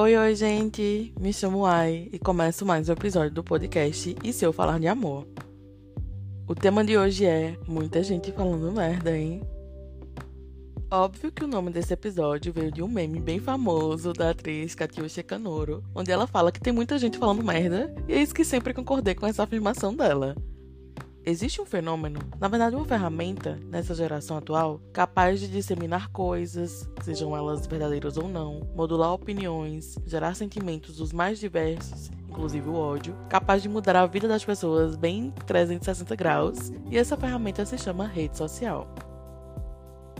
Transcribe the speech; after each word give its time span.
Oi, 0.00 0.16
oi, 0.16 0.32
gente! 0.36 1.12
Me 1.18 1.32
chamo 1.32 1.66
Ai 1.66 2.08
e 2.12 2.20
começo 2.20 2.64
mais 2.64 2.88
um 2.88 2.92
episódio 2.92 3.32
do 3.32 3.42
podcast 3.42 4.14
E 4.22 4.32
Se 4.32 4.46
Eu 4.46 4.52
Falar 4.52 4.78
de 4.78 4.86
Amor. 4.86 5.26
O 6.46 6.54
tema 6.54 6.84
de 6.84 6.96
hoje 6.96 7.26
é 7.26 7.58
Muita 7.66 8.00
gente 8.04 8.30
falando 8.30 8.70
merda, 8.70 9.18
hein? 9.18 9.42
Óbvio 10.88 11.32
que 11.32 11.42
o 11.42 11.48
nome 11.48 11.72
desse 11.72 11.94
episódio 11.94 12.52
veio 12.52 12.70
de 12.70 12.80
um 12.80 12.86
meme 12.86 13.18
bem 13.18 13.40
famoso 13.40 14.12
da 14.12 14.30
atriz 14.30 14.72
Katiusha 14.72 15.24
Kanoro, 15.24 15.82
onde 15.92 16.12
ela 16.12 16.28
fala 16.28 16.52
que 16.52 16.60
tem 16.60 16.72
muita 16.72 16.96
gente 16.96 17.18
falando 17.18 17.42
merda, 17.42 17.92
e 18.06 18.12
é 18.12 18.22
isso 18.22 18.32
que 18.32 18.44
sempre 18.44 18.72
concordei 18.72 19.16
com 19.16 19.26
essa 19.26 19.42
afirmação 19.42 19.92
dela. 19.92 20.36
Existe 21.28 21.60
um 21.60 21.66
fenômeno, 21.66 22.20
na 22.40 22.48
verdade 22.48 22.74
uma 22.74 22.86
ferramenta, 22.86 23.58
nessa 23.66 23.94
geração 23.94 24.38
atual, 24.38 24.80
capaz 24.94 25.38
de 25.38 25.46
disseminar 25.46 26.08
coisas, 26.08 26.88
sejam 27.02 27.36
elas 27.36 27.66
verdadeiras 27.66 28.16
ou 28.16 28.26
não, 28.26 28.66
modular 28.74 29.12
opiniões, 29.12 29.98
gerar 30.06 30.34
sentimentos 30.34 30.96
dos 30.96 31.12
mais 31.12 31.38
diversos, 31.38 32.10
inclusive 32.26 32.70
o 32.70 32.76
ódio, 32.76 33.14
capaz 33.28 33.62
de 33.62 33.68
mudar 33.68 33.96
a 33.96 34.06
vida 34.06 34.26
das 34.26 34.42
pessoas 34.42 34.96
bem 34.96 35.30
360 35.44 36.16
graus, 36.16 36.72
e 36.90 36.96
essa 36.96 37.14
ferramenta 37.14 37.66
se 37.66 37.76
chama 37.76 38.06
rede 38.06 38.34
social. 38.34 38.88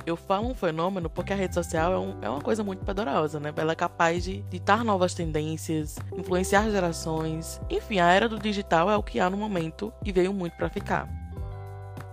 Eu 0.08 0.16
falo 0.16 0.48
um 0.48 0.54
fenômeno 0.54 1.10
porque 1.10 1.34
a 1.34 1.36
rede 1.36 1.52
social 1.52 1.92
é, 1.92 1.98
um, 1.98 2.16
é 2.22 2.30
uma 2.30 2.40
coisa 2.40 2.64
muito 2.64 2.82
poderosa, 2.82 3.38
né? 3.38 3.52
Ela 3.54 3.72
é 3.72 3.74
capaz 3.74 4.24
de 4.24 4.40
ditar 4.48 4.82
novas 4.82 5.12
tendências, 5.12 5.96
influenciar 6.16 6.70
gerações. 6.70 7.60
Enfim, 7.68 7.98
a 7.98 8.10
era 8.10 8.26
do 8.26 8.38
digital 8.38 8.90
é 8.90 8.96
o 8.96 9.02
que 9.02 9.20
há 9.20 9.28
no 9.28 9.36
momento 9.36 9.92
e 10.02 10.10
veio 10.10 10.32
muito 10.32 10.56
para 10.56 10.70
ficar. 10.70 11.06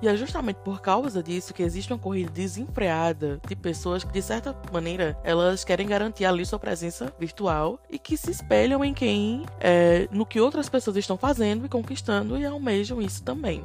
E 0.02 0.10
é 0.10 0.18
justamente 0.18 0.58
por 0.58 0.82
causa 0.82 1.24
disso 1.24 1.54
que 1.54 1.64
existe 1.64 1.94
uma 1.94 1.98
corrida 1.98 2.30
desenfreada 2.30 3.40
de 3.48 3.56
pessoas 3.56 4.04
que, 4.04 4.12
de 4.12 4.22
certa 4.22 4.54
maneira, 4.74 5.18
elas 5.24 5.64
querem 5.64 5.88
garantir 5.88 6.26
ali 6.26 6.46
sua 6.46 6.60
presença 6.60 7.14
virtual 7.18 7.80
e 7.90 7.98
que 7.98 8.18
se 8.18 8.30
espelham 8.30 8.84
em 8.84 8.94
quem, 8.94 9.46
é, 9.62 10.10
no 10.12 10.26
que 10.26 10.42
outras 10.42 10.68
pessoas 10.68 10.98
estão 10.98 11.18
fazendo 11.18 11.66
e 11.66 11.70
conquistando 11.70 12.38
e 12.38 12.46
almejam 12.46 13.02
isso 13.02 13.24
também. 13.24 13.64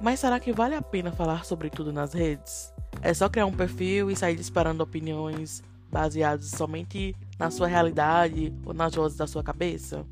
Mas 0.00 0.20
será 0.20 0.40
que 0.40 0.54
vale 0.54 0.74
a 0.74 0.80
pena 0.80 1.12
falar 1.12 1.44
sobre 1.44 1.68
tudo 1.68 1.92
nas 1.92 2.14
redes? 2.14 2.73
É 3.02 3.12
só 3.12 3.28
criar 3.28 3.46
um 3.46 3.52
perfil 3.52 4.10
e 4.10 4.16
sair 4.16 4.36
disparando 4.36 4.82
opiniões 4.82 5.62
baseadas 5.90 6.46
somente 6.46 7.14
na 7.38 7.50
sua 7.50 7.68
realidade 7.68 8.52
ou 8.64 8.74
nas 8.74 8.94
vozes 8.94 9.16
da 9.16 9.26
sua 9.26 9.42
cabeça? 9.42 10.04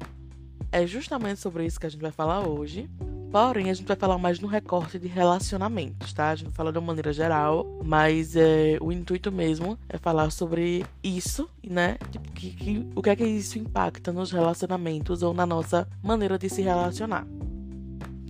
É 0.71 0.87
justamente 0.87 1.41
sobre 1.41 1.67
isso 1.67 1.79
que 1.79 1.87
a 1.87 1.89
gente 1.89 2.01
vai 2.01 2.13
falar 2.13 2.47
hoje. 2.47 2.89
Porém, 3.33 3.71
a 3.71 3.75
gente 3.75 3.87
vai 3.87 3.97
falar 3.97 4.19
mais 4.19 4.39
no 4.41 4.47
recorte 4.47 4.99
de 4.99 5.09
relacionamentos, 5.09 6.13
tá? 6.13 6.31
A 6.31 6.35
gente 6.35 6.49
vai 6.49 6.55
falar 6.55 6.71
de 6.71 6.77
uma 6.77 6.89
maneira 6.89 7.15
geral, 7.15 7.67
mas 7.83 8.37
é, 8.37 8.77
o 8.79 8.93
intuito 8.93 9.33
mesmo 9.33 9.79
é 9.89 9.97
falar 9.97 10.31
sobre 10.31 10.85
isso, 11.03 11.49
né? 11.67 11.97
Tipo, 12.11 12.31
que, 12.33 12.51
que, 12.51 12.87
o 12.95 13.01
que 13.01 13.09
é 13.09 13.17
que 13.17 13.25
isso 13.25 13.59
impacta 13.59 14.13
nos 14.13 14.31
relacionamentos 14.31 15.23
ou 15.23 15.33
na 15.33 15.47
nossa 15.47 15.89
maneira 16.03 16.39
de 16.39 16.51
se 16.51 16.61
relacionar. 16.61 17.27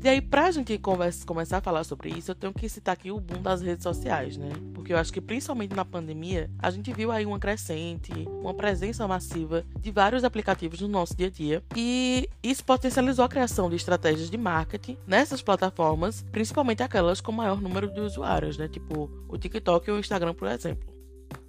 E 0.04 0.08
aí, 0.08 0.20
pra 0.20 0.50
gente 0.50 0.76
conversa, 0.78 1.24
começar 1.24 1.58
a 1.58 1.60
falar 1.60 1.84
sobre 1.84 2.08
isso, 2.08 2.32
eu 2.32 2.34
tenho 2.34 2.52
que 2.52 2.68
citar 2.68 2.92
aqui 2.92 3.12
o 3.12 3.20
boom 3.20 3.40
das 3.40 3.62
redes 3.62 3.84
sociais, 3.84 4.36
né? 4.36 4.50
Porque 4.74 4.92
eu 4.92 4.98
acho 4.98 5.12
que 5.12 5.20
principalmente 5.20 5.76
na 5.76 5.84
pandemia, 5.84 6.50
a 6.58 6.72
gente 6.72 6.92
viu 6.92 7.12
aí 7.12 7.24
uma 7.24 7.38
crescente, 7.38 8.10
uma 8.40 8.52
presença 8.52 9.06
massiva 9.06 9.64
de 9.78 9.92
vários 9.92 10.24
aplicativos 10.24 10.80
no 10.80 10.88
nosso 10.88 11.16
dia 11.16 11.28
a 11.28 11.30
dia. 11.30 11.62
E 11.76 12.28
isso 12.42 12.64
potencializou 12.64 13.24
a 13.24 13.28
criação 13.28 13.70
de 13.70 13.76
estratégias 13.76 14.28
de 14.28 14.36
marketing 14.36 14.98
nessas 15.06 15.40
plataformas, 15.40 16.26
principalmente 16.32 16.82
aquelas 16.82 17.20
com 17.20 17.30
maior 17.30 17.60
número 17.60 17.88
de 17.88 18.00
usuários, 18.00 18.58
né? 18.58 18.66
Tipo 18.66 19.08
o 19.28 19.38
TikTok 19.38 19.88
e 19.88 19.92
o 19.92 20.00
Instagram, 20.00 20.34
por 20.34 20.48
exemplo. 20.48 20.91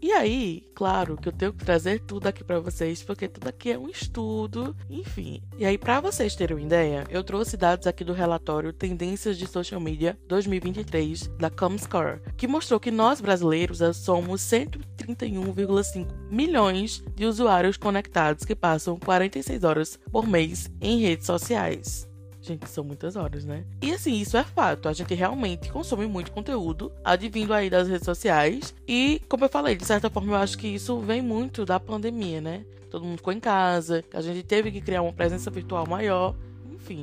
E 0.01 0.11
aí, 0.11 0.63
claro 0.75 1.17
que 1.17 1.29
eu 1.29 1.33
tenho 1.33 1.53
que 1.53 1.63
trazer 1.63 1.99
tudo 2.01 2.27
aqui 2.27 2.43
para 2.43 2.59
vocês, 2.59 3.01
porque 3.01 3.27
tudo 3.27 3.47
aqui 3.47 3.71
é 3.71 3.77
um 3.77 3.89
estudo, 3.89 4.75
enfim. 4.89 5.41
E 5.57 5.65
aí, 5.65 5.77
para 5.77 5.99
vocês 5.99 6.35
terem 6.35 6.57
uma 6.57 6.65
ideia, 6.65 7.05
eu 7.09 7.23
trouxe 7.23 7.57
dados 7.57 7.87
aqui 7.87 8.03
do 8.03 8.13
relatório 8.13 8.73
Tendências 8.73 9.37
de 9.37 9.47
Social 9.47 9.79
Media 9.79 10.17
2023 10.27 11.27
da 11.39 11.49
Comscore, 11.49 12.21
que 12.37 12.47
mostrou 12.47 12.79
que 12.79 12.91
nós 12.91 13.21
brasileiros 13.21 13.79
somos 13.95 14.41
131,5 14.41 16.07
milhões 16.29 17.03
de 17.15 17.25
usuários 17.25 17.77
conectados 17.77 18.45
que 18.45 18.55
passam 18.55 18.99
46 18.99 19.63
horas 19.63 19.99
por 20.11 20.27
mês 20.27 20.69
em 20.81 20.99
redes 20.99 21.25
sociais. 21.25 22.12
Gente, 22.43 22.69
são 22.69 22.83
muitas 22.83 23.15
horas, 23.15 23.45
né? 23.45 23.63
E 23.81 23.93
assim, 23.93 24.19
isso 24.19 24.35
é 24.35 24.43
fato. 24.43 24.89
A 24.89 24.93
gente 24.93 25.13
realmente 25.13 25.71
consome 25.71 26.05
muito 26.05 26.29
conteúdo 26.29 26.91
advindo 27.01 27.53
aí 27.53 27.69
das 27.69 27.87
redes 27.87 28.03
sociais. 28.03 28.75
E, 28.85 29.21
como 29.29 29.45
eu 29.45 29.49
falei, 29.49 29.77
de 29.77 29.85
certa 29.85 30.09
forma, 30.09 30.33
eu 30.33 30.35
acho 30.35 30.57
que 30.57 30.67
isso 30.67 30.99
vem 30.99 31.21
muito 31.21 31.63
da 31.63 31.79
pandemia, 31.79 32.41
né? 32.41 32.65
Todo 32.91 33.05
mundo 33.05 33.17
ficou 33.17 33.31
em 33.31 33.39
casa, 33.39 34.03
a 34.13 34.19
gente 34.19 34.43
teve 34.43 34.71
que 34.71 34.81
criar 34.81 35.01
uma 35.01 35.13
presença 35.13 35.49
virtual 35.49 35.87
maior, 35.87 36.35
enfim. 36.69 37.01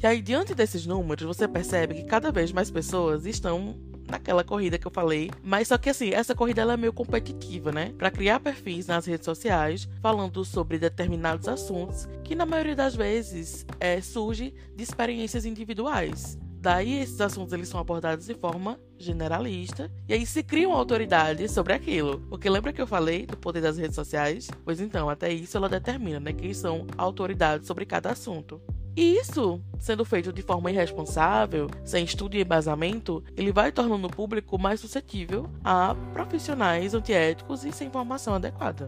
E 0.00 0.06
aí, 0.06 0.22
diante 0.22 0.54
desses 0.54 0.86
números, 0.86 1.26
você 1.26 1.48
percebe 1.48 1.94
que 1.94 2.04
cada 2.04 2.30
vez 2.30 2.52
mais 2.52 2.70
pessoas 2.70 3.26
estão 3.26 3.76
naquela 4.10 4.44
corrida 4.44 4.78
que 4.78 4.86
eu 4.86 4.90
falei. 4.90 5.30
Mas 5.42 5.68
só 5.68 5.78
que 5.78 5.90
assim, 5.90 6.10
essa 6.10 6.34
corrida 6.34 6.60
ela 6.62 6.74
é 6.74 6.76
meio 6.76 6.92
competitiva, 6.92 7.72
né? 7.72 7.92
Para 7.96 8.10
criar 8.10 8.40
perfis 8.40 8.86
nas 8.86 9.06
redes 9.06 9.24
sociais 9.24 9.88
falando 10.02 10.44
sobre 10.44 10.78
determinados 10.78 11.48
assuntos 11.48 12.08
que 12.24 12.34
na 12.34 12.46
maioria 12.46 12.76
das 12.76 12.94
vezes 12.94 13.66
é, 13.78 14.00
surge 14.00 14.54
de 14.74 14.82
experiências 14.82 15.44
individuais. 15.44 16.38
Daí 16.60 16.98
esses 17.00 17.18
assuntos 17.22 17.54
eles 17.54 17.68
são 17.68 17.80
abordados 17.80 18.26
de 18.26 18.34
forma 18.34 18.78
generalista 18.98 19.90
e 20.06 20.12
aí 20.12 20.26
se 20.26 20.42
cria 20.42 20.68
uma 20.68 20.76
autoridade 20.76 21.48
sobre 21.48 21.72
aquilo. 21.72 22.20
Porque 22.28 22.50
lembra 22.50 22.70
que 22.70 22.82
eu 22.82 22.86
falei 22.86 23.24
do 23.24 23.36
poder 23.36 23.62
das 23.62 23.78
redes 23.78 23.94
sociais? 23.94 24.50
Pois 24.62 24.78
então, 24.78 25.08
até 25.08 25.32
isso 25.32 25.56
ela 25.56 25.70
determina, 25.70 26.20
né, 26.20 26.34
quem 26.34 26.52
são 26.52 26.86
autoridades 26.98 27.66
sobre 27.66 27.86
cada 27.86 28.10
assunto. 28.10 28.60
E 28.96 29.16
isso, 29.16 29.60
sendo 29.78 30.04
feito 30.04 30.32
de 30.32 30.42
forma 30.42 30.70
irresponsável, 30.70 31.68
sem 31.84 32.04
estudo 32.04 32.36
e 32.36 32.42
embasamento, 32.42 33.22
ele 33.36 33.52
vai 33.52 33.70
tornando 33.70 34.06
o 34.06 34.10
público 34.10 34.58
mais 34.58 34.80
suscetível 34.80 35.48
a 35.64 35.94
profissionais 36.12 36.94
antiéticos 36.94 37.64
e 37.64 37.72
sem 37.72 37.90
formação 37.90 38.34
adequada. 38.34 38.86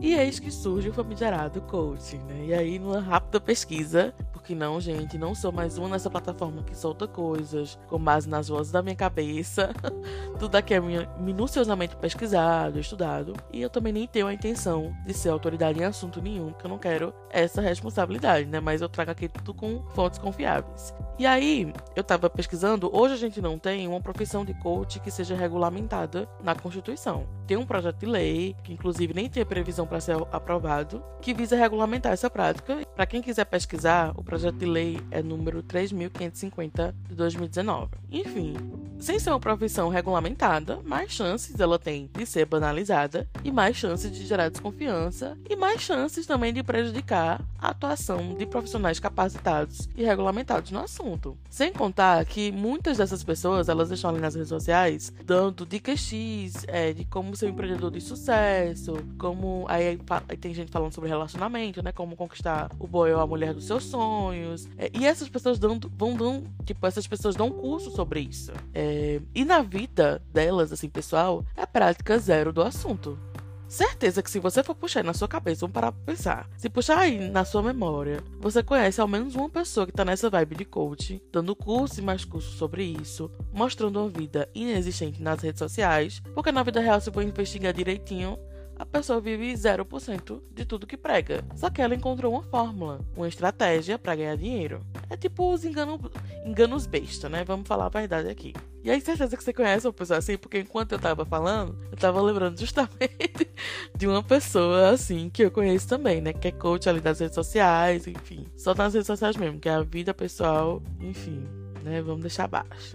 E 0.00 0.14
eis 0.14 0.38
que 0.38 0.50
surge 0.50 0.90
o 0.90 0.92
famigerado 0.92 1.60
coaching, 1.62 2.18
né? 2.18 2.46
E 2.46 2.54
aí, 2.54 2.78
numa 2.78 3.00
rápida 3.00 3.40
pesquisa, 3.40 4.14
que 4.46 4.54
não, 4.54 4.80
gente, 4.80 5.18
não 5.18 5.34
sou 5.34 5.50
mais 5.50 5.76
uma 5.76 5.88
nessa 5.88 6.08
plataforma 6.08 6.62
que 6.62 6.76
solta 6.76 7.08
coisas 7.08 7.76
com 7.88 7.98
base 7.98 8.28
nas 8.28 8.46
vozes 8.46 8.70
da 8.70 8.80
minha 8.80 8.94
cabeça. 8.94 9.74
Tudo 10.38 10.54
aqui 10.54 10.72
é 10.72 10.80
minuciosamente 11.18 11.96
pesquisado, 11.96 12.78
estudado. 12.78 13.34
E 13.52 13.60
eu 13.60 13.68
também 13.68 13.92
nem 13.92 14.06
tenho 14.06 14.28
a 14.28 14.32
intenção 14.32 14.94
de 15.04 15.12
ser 15.12 15.30
autoridade 15.30 15.80
em 15.80 15.84
assunto 15.84 16.22
nenhum, 16.22 16.52
porque 16.52 16.64
eu 16.64 16.70
não 16.70 16.78
quero 16.78 17.12
essa 17.28 17.60
responsabilidade, 17.60 18.46
né? 18.46 18.60
Mas 18.60 18.80
eu 18.80 18.88
trago 18.88 19.10
aqui 19.10 19.28
tudo 19.28 19.52
com 19.52 19.82
fontes 19.94 20.20
confiáveis. 20.20 20.94
E 21.18 21.26
aí, 21.26 21.72
eu 21.96 22.04
tava 22.04 22.30
pesquisando, 22.30 22.90
hoje 22.94 23.14
a 23.14 23.16
gente 23.16 23.40
não 23.40 23.58
tem 23.58 23.88
uma 23.88 24.00
profissão 24.00 24.44
de 24.44 24.54
coach 24.54 25.00
que 25.00 25.10
seja 25.10 25.34
regulamentada 25.34 26.28
na 26.40 26.54
Constituição. 26.54 27.26
Tem 27.46 27.56
um 27.56 27.66
projeto 27.66 27.98
de 27.98 28.06
lei, 28.06 28.54
que 28.62 28.72
inclusive 28.72 29.12
nem 29.12 29.28
tem 29.28 29.44
previsão 29.44 29.86
para 29.86 29.98
ser 29.98 30.16
aprovado, 30.30 31.02
que 31.20 31.34
visa 31.34 31.56
regulamentar 31.56 32.12
essa 32.12 32.30
prática. 32.30 32.86
Para 32.94 33.06
quem 33.06 33.22
quiser 33.22 33.46
pesquisar, 33.46 34.12
o 34.14 34.22
projeto 34.22 34.35
de 34.36 34.66
lei 34.66 35.00
é 35.10 35.22
número 35.22 35.62
3550 35.62 36.94
de 37.08 37.14
2019. 37.14 37.90
Enfim, 38.10 38.54
sem 38.98 39.18
ser 39.18 39.30
uma 39.30 39.40
profissão 39.40 39.88
regulamentada, 39.88 40.80
mais 40.84 41.10
chances 41.10 41.58
ela 41.58 41.78
tem 41.78 42.10
de 42.12 42.26
ser 42.26 42.46
banalizada 42.46 43.28
e 43.44 43.50
mais 43.50 43.76
chances 43.76 44.10
de 44.10 44.26
gerar 44.26 44.48
desconfiança 44.48 45.36
e 45.48 45.56
mais 45.56 45.80
chances 45.80 46.26
também 46.26 46.52
de 46.52 46.62
prejudicar 46.62 47.40
a 47.58 47.68
atuação 47.68 48.34
de 48.34 48.46
profissionais 48.46 48.98
capacitados 48.98 49.88
e 49.96 50.04
regulamentados 50.04 50.70
no 50.70 50.80
assunto. 50.80 51.36
Sem 51.50 51.72
contar 51.72 52.24
que 52.24 52.52
muitas 52.52 52.98
dessas 52.98 53.22
pessoas 53.22 53.68
elas 53.68 53.90
estão 53.90 54.10
ali 54.10 54.20
nas 54.20 54.34
redes 54.34 54.48
sociais 54.48 55.12
dando 55.24 55.66
dicas 55.66 56.00
X 56.00 56.64
é, 56.68 56.92
de 56.92 57.04
como 57.04 57.34
ser 57.36 57.46
um 57.46 57.50
empreendedor 57.50 57.90
de 57.90 58.00
sucesso, 58.00 58.94
como 59.18 59.64
aí, 59.68 59.98
aí, 60.28 60.36
tem 60.36 60.54
gente 60.54 60.70
falando 60.70 60.92
sobre 60.92 61.08
relacionamento, 61.08 61.82
né, 61.82 61.92
como 61.92 62.16
conquistar 62.16 62.70
o 62.78 62.86
boy 62.86 63.12
ou 63.12 63.20
a 63.20 63.26
mulher 63.26 63.54
dos 63.54 63.64
seus 63.64 63.84
sonhos. 63.84 64.68
É, 64.76 64.90
e 64.94 65.06
essas 65.06 65.28
pessoas 65.28 65.58
dão, 65.58 65.78
vão 65.96 66.14
dando, 66.14 66.44
tipo, 66.64 66.86
essas 66.86 67.06
pessoas 67.06 67.34
dão 67.34 67.48
um 67.48 67.52
curso 67.52 67.90
sobre 67.90 68.20
isso. 68.20 68.52
É, 68.74 69.20
e 69.34 69.44
na 69.44 69.62
vida 69.62 70.22
delas, 70.32 70.72
assim, 70.72 70.88
pessoal, 70.88 71.44
é 71.56 71.66
prática 71.66 72.18
zero 72.18 72.52
do 72.52 72.62
assunto. 72.62 73.18
Certeza 73.68 74.22
que 74.22 74.30
se 74.30 74.38
você 74.38 74.62
for 74.62 74.74
puxar 74.74 75.02
na 75.02 75.12
sua 75.12 75.26
cabeça, 75.26 75.60
vamos 75.62 75.74
parar 75.74 75.90
pra 75.90 76.14
pensar. 76.14 76.48
Se 76.56 76.68
puxar 76.70 76.98
aí 76.98 77.18
na 77.30 77.44
sua 77.44 77.62
memória, 77.62 78.22
você 78.38 78.62
conhece 78.62 79.00
ao 79.00 79.08
menos 79.08 79.34
uma 79.34 79.50
pessoa 79.50 79.86
que 79.86 79.92
tá 79.92 80.04
nessa 80.04 80.30
vibe 80.30 80.56
de 80.56 80.64
coach, 80.64 81.20
dando 81.32 81.56
curso 81.56 81.98
e 82.00 82.02
mais 82.02 82.24
curso 82.24 82.56
sobre 82.56 82.84
isso, 82.84 83.30
mostrando 83.52 84.00
uma 84.00 84.08
vida 84.08 84.48
inexistente 84.54 85.20
nas 85.20 85.40
redes 85.42 85.58
sociais, 85.58 86.22
porque 86.34 86.52
na 86.52 86.62
vida 86.62 86.80
real, 86.80 87.00
se 87.00 87.10
for 87.10 87.22
investigar 87.22 87.72
direitinho, 87.72 88.38
a 88.78 88.84
pessoa 88.84 89.20
vive 89.20 89.52
0% 89.52 90.42
de 90.52 90.64
tudo 90.64 90.86
que 90.86 90.96
prega. 90.96 91.44
Só 91.56 91.70
que 91.70 91.80
ela 91.80 91.94
encontrou 91.94 92.32
uma 92.32 92.42
fórmula, 92.42 93.00
uma 93.16 93.26
estratégia 93.26 93.98
para 93.98 94.14
ganhar 94.14 94.36
dinheiro. 94.36 94.86
É 95.08 95.16
tipo 95.16 95.52
os 95.52 95.64
engano, 95.64 95.98
enganos 96.44 96.86
besta, 96.86 97.28
né? 97.28 97.42
Vamos 97.42 97.66
falar 97.66 97.86
a 97.86 97.88
verdade 97.88 98.28
aqui. 98.28 98.52
E 98.86 98.90
aí, 98.90 99.00
certeza 99.00 99.36
que 99.36 99.42
você 99.42 99.52
conhece 99.52 99.84
uma 99.84 99.92
pessoa 99.92 100.20
assim, 100.20 100.38
porque 100.38 100.60
enquanto 100.60 100.92
eu 100.92 100.98
tava 101.00 101.26
falando, 101.26 101.76
eu 101.90 101.98
tava 101.98 102.22
lembrando 102.22 102.56
justamente 102.56 103.50
de 103.98 104.06
uma 104.06 104.22
pessoa 104.22 104.90
assim 104.90 105.28
que 105.28 105.42
eu 105.42 105.50
conheço 105.50 105.88
também, 105.88 106.20
né? 106.20 106.32
Que 106.32 106.46
é 106.46 106.52
coach 106.52 106.88
ali 106.88 107.00
das 107.00 107.18
redes 107.18 107.34
sociais, 107.34 108.06
enfim. 108.06 108.46
Só 108.56 108.76
nas 108.76 108.94
redes 108.94 109.08
sociais 109.08 109.36
mesmo, 109.36 109.58
que 109.58 109.68
é 109.68 109.72
a 109.72 109.82
vida 109.82 110.14
pessoal, 110.14 110.80
enfim, 111.00 111.44
né? 111.82 112.00
Vamos 112.00 112.20
deixar 112.20 112.46
baixo. 112.46 112.94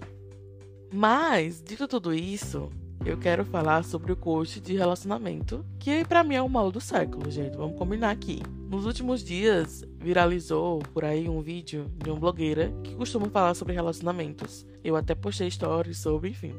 Mas, 0.90 1.62
dito 1.62 1.86
tudo 1.86 2.14
isso, 2.14 2.70
eu 3.04 3.16
quero 3.16 3.44
falar 3.44 3.84
sobre 3.84 4.12
o 4.12 4.16
coach 4.16 4.60
de 4.60 4.76
relacionamento, 4.76 5.64
que 5.78 6.04
para 6.04 6.22
mim 6.22 6.34
é 6.34 6.42
o 6.42 6.48
mal 6.48 6.70
do 6.70 6.80
século, 6.80 7.30
gente. 7.30 7.56
Vamos 7.56 7.78
combinar 7.78 8.10
aqui. 8.10 8.42
Nos 8.68 8.86
últimos 8.86 9.22
dias, 9.22 9.84
viralizou 9.98 10.78
por 10.94 11.04
aí 11.04 11.28
um 11.28 11.42
vídeo 11.42 11.90
de 12.02 12.10
uma 12.10 12.18
blogueira 12.18 12.72
que 12.82 12.94
costuma 12.94 13.28
falar 13.28 13.54
sobre 13.54 13.74
relacionamentos. 13.74 14.66
Eu 14.82 14.96
até 14.96 15.14
postei 15.14 15.50
stories 15.50 15.98
sobre, 15.98 16.30
enfim. 16.30 16.54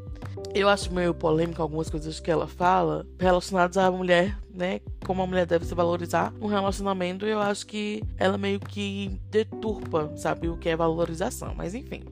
Eu 0.53 0.69
acho 0.69 0.93
meio 0.93 1.13
polêmico 1.13 1.61
algumas 1.61 1.89
coisas 1.89 2.19
que 2.19 2.29
ela 2.29 2.47
fala 2.47 3.05
relacionadas 3.19 3.77
à 3.77 3.89
mulher, 3.89 4.37
né? 4.53 4.79
Como 5.05 5.21
a 5.23 5.27
mulher 5.27 5.45
deve 5.45 5.65
se 5.65 5.73
valorizar 5.73 6.33
um 6.39 6.47
relacionamento. 6.47 7.25
Eu 7.25 7.39
acho 7.39 7.65
que 7.65 8.03
ela 8.17 8.37
meio 8.37 8.59
que 8.59 9.19
deturpa, 9.29 10.11
sabe, 10.15 10.47
o 10.47 10.57
que 10.57 10.69
é 10.69 10.75
valorização. 10.75 11.53
Mas 11.55 11.73
enfim. 11.73 12.03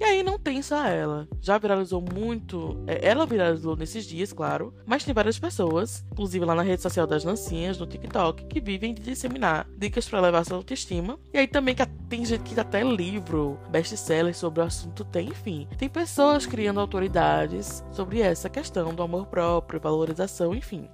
E 0.00 0.04
aí 0.04 0.22
não 0.22 0.38
tem 0.38 0.62
só 0.62 0.86
ela. 0.86 1.28
Já 1.40 1.58
viralizou 1.58 2.00
muito. 2.00 2.82
É, 2.86 3.08
ela 3.08 3.26
viralizou 3.26 3.76
nesses 3.76 4.04
dias, 4.04 4.32
claro. 4.32 4.72
Mas 4.86 5.04
tem 5.04 5.12
várias 5.12 5.38
pessoas, 5.38 6.04
inclusive 6.12 6.44
lá 6.44 6.54
na 6.54 6.62
rede 6.62 6.82
social 6.82 7.06
das 7.06 7.24
Nancinhas, 7.24 7.78
no 7.78 7.86
TikTok, 7.86 8.44
que 8.46 8.60
vivem 8.60 8.94
de 8.94 9.02
disseminar 9.02 9.66
dicas 9.76 10.08
para 10.08 10.20
levar 10.20 10.44
sua 10.44 10.56
autoestima. 10.56 11.18
E 11.32 11.38
aí 11.38 11.46
também 11.48 11.74
que 11.74 11.84
tem 12.08 12.24
gente 12.24 12.42
que 12.42 12.58
até 12.58 12.82
livro, 12.82 13.58
best-seller 13.70 14.34
sobre 14.34 14.60
o 14.60 14.64
assunto 14.64 15.04
tem, 15.04 15.28
enfim. 15.28 15.66
Tem 15.76 15.88
pessoas 15.88 16.46
criando 16.46 16.80
autoridades 16.80 17.84
sobre 17.90 18.20
essa 18.20 18.48
questão 18.48 18.94
do 18.94 19.02
amor 19.02 19.26
próprio, 19.26 19.80
valorização, 19.80 20.54
enfim. 20.54 20.88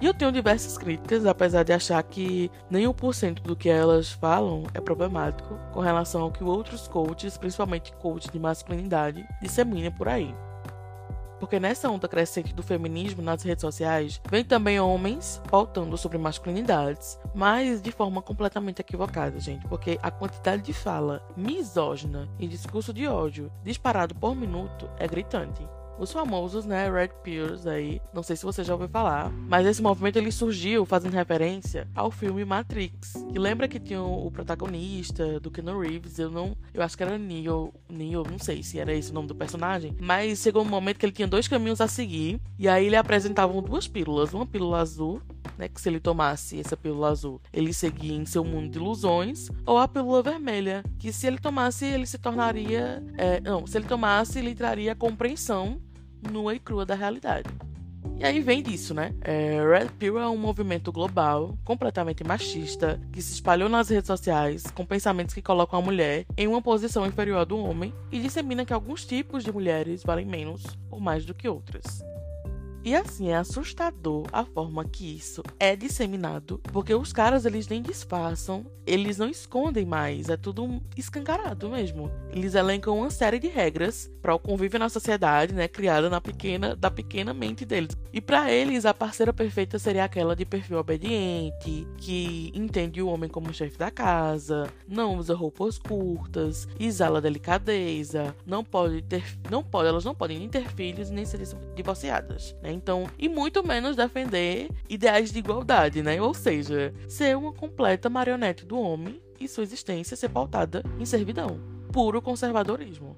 E 0.00 0.06
eu 0.06 0.12
tenho 0.12 0.30
diversas 0.30 0.76
críticas, 0.76 1.24
apesar 1.24 1.62
de 1.62 1.72
achar 1.72 2.02
que 2.02 2.50
nem 2.70 2.86
1% 2.86 3.40
do 3.40 3.56
que 3.56 3.68
elas 3.68 4.12
falam 4.12 4.64
é 4.74 4.80
problemático 4.80 5.58
com 5.72 5.80
relação 5.80 6.22
ao 6.22 6.30
que 6.30 6.44
outros 6.44 6.86
coaches, 6.86 7.38
principalmente 7.38 7.92
coaches 7.94 8.30
de 8.30 8.38
masculinidade, 8.38 9.26
disseminam 9.40 9.90
por 9.92 10.08
aí. 10.08 10.34
Porque 11.38 11.60
nessa 11.60 11.90
onda 11.90 12.08
crescente 12.08 12.54
do 12.54 12.62
feminismo 12.62 13.22
nas 13.22 13.42
redes 13.42 13.60
sociais, 13.60 14.20
vem 14.30 14.44
também 14.44 14.80
homens 14.80 15.40
pautando 15.50 15.96
sobre 15.96 16.18
masculinidades, 16.18 17.18
mas 17.34 17.82
de 17.82 17.92
forma 17.92 18.22
completamente 18.22 18.80
equivocada, 18.80 19.38
gente. 19.38 19.66
Porque 19.68 19.98
a 20.02 20.10
quantidade 20.10 20.62
de 20.62 20.72
fala 20.72 21.22
misógina 21.36 22.28
e 22.38 22.46
discurso 22.46 22.92
de 22.92 23.06
ódio 23.06 23.52
disparado 23.62 24.14
por 24.14 24.34
minuto 24.34 24.88
é 24.98 25.06
gritante 25.06 25.66
os 25.98 26.12
famosos, 26.12 26.64
né, 26.64 26.90
Red 26.90 27.10
Pills 27.22 27.68
aí. 27.68 28.00
Não 28.12 28.22
sei 28.22 28.36
se 28.36 28.44
você 28.44 28.62
já 28.62 28.72
ouviu 28.72 28.88
falar, 28.88 29.30
mas 29.30 29.66
esse 29.66 29.82
movimento 29.82 30.16
ele 30.16 30.30
surgiu 30.30 30.84
fazendo 30.84 31.14
referência 31.14 31.88
ao 31.94 32.10
filme 32.10 32.44
Matrix, 32.44 33.12
que 33.32 33.38
lembra 33.38 33.68
que 33.68 33.80
tinha 33.80 34.02
o 34.02 34.30
protagonista 34.30 35.40
do 35.40 35.50
Keanu 35.50 35.80
Reeves, 35.80 36.18
eu 36.18 36.30
não, 36.30 36.56
eu 36.72 36.82
acho 36.82 36.96
que 36.96 37.02
era 37.02 37.18
Neo, 37.18 37.72
Neo, 37.88 38.24
não 38.30 38.38
sei 38.38 38.62
se 38.62 38.78
era 38.78 38.92
esse 38.92 39.10
o 39.10 39.14
nome 39.14 39.28
do 39.28 39.34
personagem, 39.34 39.96
mas 40.00 40.40
chegou 40.40 40.62
um 40.62 40.68
momento 40.68 40.98
que 40.98 41.06
ele 41.06 41.12
tinha 41.12 41.28
dois 41.28 41.48
caminhos 41.48 41.80
a 41.80 41.88
seguir, 41.88 42.40
e 42.58 42.68
aí 42.68 42.86
ele 42.86 42.96
apresentava 42.96 43.60
duas 43.62 43.88
pílulas, 43.88 44.34
uma 44.34 44.46
pílula 44.46 44.80
azul 44.80 45.22
né, 45.56 45.68
que 45.68 45.80
se 45.80 45.88
ele 45.88 46.00
tomasse 46.00 46.60
essa 46.60 46.76
pílula 46.76 47.08
azul, 47.08 47.40
ele 47.52 47.72
seguia 47.72 48.14
em 48.14 48.26
seu 48.26 48.44
mundo 48.44 48.70
de 48.70 48.78
ilusões, 48.78 49.48
ou 49.64 49.78
a 49.78 49.88
pílula 49.88 50.22
vermelha, 50.22 50.84
que 50.98 51.12
se 51.12 51.26
ele 51.26 51.38
tomasse, 51.38 51.84
ele 51.84 52.06
se 52.06 52.18
tornaria. 52.18 53.02
É, 53.16 53.40
não, 53.40 53.66
se 53.66 53.78
ele 53.78 53.86
tomasse, 53.86 54.38
ele 54.38 54.54
traria 54.54 54.94
compreensão 54.94 55.80
nua 56.30 56.54
e 56.54 56.58
crua 56.58 56.84
da 56.84 56.94
realidade. 56.94 57.48
E 58.18 58.24
aí 58.24 58.40
vem 58.40 58.62
disso, 58.62 58.94
né? 58.94 59.14
É, 59.20 59.60
Red 59.62 59.90
Pill 59.98 60.18
é 60.18 60.26
um 60.26 60.38
movimento 60.38 60.90
global, 60.90 61.58
completamente 61.64 62.24
machista, 62.24 62.98
que 63.12 63.20
se 63.20 63.34
espalhou 63.34 63.68
nas 63.68 63.90
redes 63.90 64.06
sociais 64.06 64.64
com 64.74 64.86
pensamentos 64.86 65.34
que 65.34 65.42
colocam 65.42 65.78
a 65.78 65.82
mulher 65.82 66.24
em 66.34 66.46
uma 66.46 66.62
posição 66.62 67.04
inferior 67.06 67.38
à 67.40 67.44
do 67.44 67.58
homem 67.58 67.92
e 68.10 68.18
dissemina 68.18 68.64
que 68.64 68.72
alguns 68.72 69.04
tipos 69.04 69.44
de 69.44 69.52
mulheres 69.52 70.02
valem 70.02 70.24
menos 70.24 70.64
ou 70.90 70.98
mais 70.98 71.26
do 71.26 71.34
que 71.34 71.46
outras. 71.46 72.02
E 72.86 72.94
assim, 72.94 73.30
é 73.30 73.36
assustador 73.36 74.28
a 74.32 74.44
forma 74.44 74.84
que 74.84 75.16
isso 75.16 75.42
é 75.58 75.74
disseminado, 75.74 76.60
porque 76.72 76.94
os 76.94 77.12
caras 77.12 77.44
eles 77.44 77.66
nem 77.66 77.82
disfarçam, 77.82 78.64
eles 78.86 79.18
não 79.18 79.28
escondem 79.28 79.84
mais, 79.84 80.28
é 80.28 80.36
tudo 80.36 80.80
escancarado 80.96 81.68
mesmo. 81.68 82.08
Eles 82.30 82.54
elencam 82.54 82.96
uma 82.96 83.10
série 83.10 83.40
de 83.40 83.48
regras 83.48 84.08
para 84.22 84.36
o 84.36 84.38
convívio 84.38 84.78
na 84.78 84.88
sociedade, 84.88 85.52
né, 85.52 85.66
criada 85.66 86.08
na 86.08 86.20
pequena 86.20 86.76
da 86.76 86.88
pequena 86.88 87.34
mente 87.34 87.64
deles. 87.64 87.96
E 88.12 88.20
para 88.20 88.52
eles 88.52 88.86
a 88.86 88.94
parceira 88.94 89.32
perfeita 89.32 89.80
seria 89.80 90.04
aquela 90.04 90.36
de 90.36 90.44
perfil 90.44 90.78
obediente, 90.78 91.88
que 91.98 92.52
entende 92.54 93.02
o 93.02 93.08
homem 93.08 93.28
como 93.28 93.52
chefe 93.52 93.76
da 93.76 93.90
casa, 93.90 94.72
não 94.86 95.16
usa 95.16 95.34
roupas 95.34 95.76
curtas, 95.76 96.68
exala 96.78 97.20
delicadeza, 97.20 98.32
não 98.46 98.62
pode 98.62 99.02
ter, 99.02 99.24
não 99.50 99.64
pode, 99.64 99.88
elas 99.88 100.04
não 100.04 100.14
podem 100.14 100.38
nem 100.38 100.48
ter 100.48 100.68
filhos 100.68 101.10
nem 101.10 101.24
ser 101.24 101.40
divorciadas, 101.74 102.54
né? 102.62 102.75
Então, 102.76 103.06
e 103.18 103.28
muito 103.28 103.66
menos 103.66 103.96
defender 103.96 104.68
ideais 104.88 105.32
de 105.32 105.38
igualdade, 105.38 106.02
né? 106.02 106.20
Ou 106.20 106.34
seja, 106.34 106.92
ser 107.08 107.36
uma 107.36 107.52
completa 107.52 108.10
marionete 108.10 108.64
do 108.64 108.78
homem 108.78 109.20
e 109.40 109.48
sua 109.48 109.64
existência 109.64 110.16
ser 110.16 110.28
pautada 110.28 110.82
em 111.00 111.04
servidão. 111.04 111.58
Puro 111.92 112.20
conservadorismo. 112.20 113.16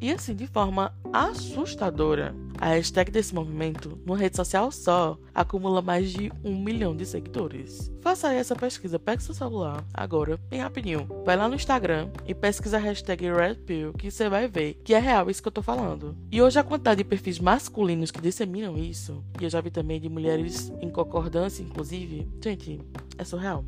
E 0.00 0.12
assim, 0.12 0.34
de 0.34 0.46
forma 0.46 0.94
assustadora, 1.12 2.34
a 2.58 2.68
hashtag 2.68 3.10
desse 3.10 3.34
movimento, 3.34 3.98
numa 4.04 4.16
rede 4.16 4.36
social 4.36 4.70
só, 4.70 5.18
acumula 5.34 5.82
mais 5.82 6.10
de 6.10 6.32
um 6.44 6.56
milhão 6.56 6.96
de 6.96 7.04
seguidores. 7.04 7.92
Faça 8.00 8.28
aí 8.28 8.38
essa 8.38 8.54
pesquisa, 8.54 8.98
pegue 8.98 9.22
seu 9.22 9.34
celular, 9.34 9.84
agora, 9.92 10.38
bem 10.48 10.60
rapidinho. 10.60 11.08
Vai 11.24 11.36
lá 11.36 11.48
no 11.48 11.54
Instagram 11.54 12.08
e 12.26 12.34
pesquisa 12.34 12.76
a 12.76 12.80
hashtag 12.80 13.30
RedPill, 13.30 13.92
que 13.92 14.10
você 14.10 14.28
vai 14.28 14.48
ver 14.48 14.74
que 14.84 14.94
é 14.94 14.98
real 14.98 15.30
isso 15.30 15.42
que 15.42 15.48
eu 15.48 15.52
tô 15.52 15.62
falando. 15.62 16.16
E 16.30 16.40
hoje 16.40 16.58
a 16.58 16.64
quantidade 16.64 16.98
de 16.98 17.04
perfis 17.04 17.38
masculinos 17.38 18.10
que 18.10 18.20
disseminam 18.20 18.76
isso, 18.76 19.24
e 19.40 19.44
eu 19.44 19.50
já 19.50 19.60
vi 19.60 19.70
também 19.70 20.00
de 20.00 20.08
mulheres 20.08 20.72
em 20.80 20.90
concordância, 20.90 21.62
inclusive, 21.62 22.28
gente, 22.42 22.80
é 23.18 23.24
surreal. 23.24 23.64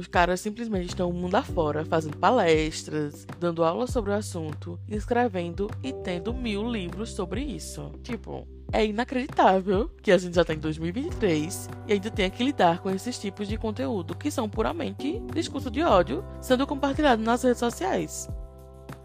Os 0.00 0.06
caras 0.06 0.40
simplesmente 0.40 0.88
estão 0.88 1.10
o 1.10 1.12
mundo 1.12 1.34
afora, 1.34 1.84
fazendo 1.84 2.16
palestras, 2.16 3.26
dando 3.38 3.62
aulas 3.62 3.90
sobre 3.90 4.10
o 4.10 4.14
assunto, 4.14 4.80
escrevendo 4.88 5.70
e 5.82 5.92
tendo 5.92 6.32
mil 6.32 6.66
livros 6.66 7.10
sobre 7.10 7.42
isso. 7.42 7.92
Tipo, 8.02 8.48
é 8.72 8.86
inacreditável 8.86 9.90
que 10.02 10.10
a 10.10 10.16
gente 10.16 10.34
já 10.34 10.40
está 10.40 10.54
em 10.54 10.58
2023 10.58 11.68
e 11.86 11.92
ainda 11.92 12.10
tenha 12.10 12.30
que 12.30 12.42
lidar 12.42 12.78
com 12.78 12.88
esses 12.88 13.18
tipos 13.18 13.46
de 13.46 13.58
conteúdo 13.58 14.16
que 14.16 14.30
são 14.30 14.48
puramente 14.48 15.20
discurso 15.34 15.70
de 15.70 15.82
ódio 15.82 16.24
sendo 16.40 16.66
compartilhado 16.66 17.22
nas 17.22 17.42
redes 17.42 17.58
sociais. 17.58 18.26